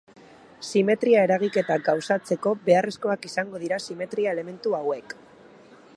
[0.67, 5.19] Simetria eragiketak gauzatzeko beharrezkoak izango dira simetria elementu hauek.